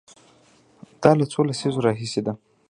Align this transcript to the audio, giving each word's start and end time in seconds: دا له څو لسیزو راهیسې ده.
دا 1.01 1.11
له 1.19 1.25
څو 1.31 1.39
لسیزو 1.49 1.83
راهیسې 1.87 2.21
ده. 2.25 2.33